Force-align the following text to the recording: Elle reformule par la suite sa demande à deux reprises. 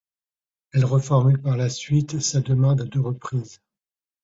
Elle 0.73 0.83
reformule 0.85 1.39
par 1.39 1.57
la 1.57 1.69
suite 1.69 2.19
sa 2.21 2.41
demande 2.41 2.81
à 2.81 2.85
deux 2.85 3.01
reprises. 3.01 3.61